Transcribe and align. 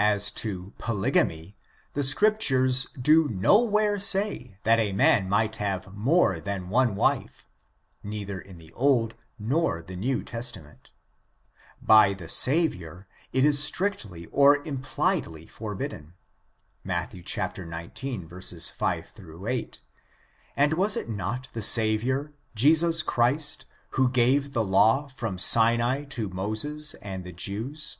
As 0.00 0.32
to 0.32 0.72
polygamy, 0.78 1.56
the 1.92 2.02
Scriptures 2.02 2.88
do 3.00 3.28
no 3.28 3.62
where 3.62 4.00
say 4.00 4.58
that 4.64 4.80
a 4.80 4.92
man 4.92 5.28
might 5.28 5.54
have 5.62 5.94
more 5.94 6.40
than 6.40 6.68
one 6.70 6.96
wife, 6.96 7.46
neither 8.02 8.40
in 8.40 8.58
the 8.58 8.72
Old 8.72 9.14
nor 9.38 9.80
the 9.80 9.94
New 9.94 10.24
Testament. 10.24 10.90
By 11.80 12.14
the 12.14 12.28
Savior, 12.28 13.06
it 13.32 13.44
is 13.44 13.62
strictly 13.62 14.26
or 14.32 14.56
impliedly 14.66 15.46
forbidden, 15.46 16.14
Matt, 16.82 17.12
xix, 17.12 17.60
5— 18.72 19.12
8; 19.46 19.80
and 20.56 20.72
was 20.74 20.96
it 20.96 21.08
not 21.08 21.48
the 21.52 21.62
Savior, 21.62 22.32
Jesus 22.56 23.02
Christ, 23.04 23.66
who 23.90 24.08
gave 24.08 24.52
tho 24.52 24.62
law 24.62 25.06
from 25.06 25.38
Sinai 25.38 26.02
to 26.06 26.28
Moses 26.28 26.94
and 26.94 27.22
the 27.22 27.32
Jews? 27.32 27.98